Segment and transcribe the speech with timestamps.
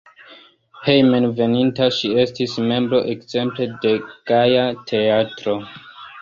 [0.85, 3.93] Hejmenveninta ŝi estis membro ekzemple de
[4.33, 5.57] Gaja Teatro.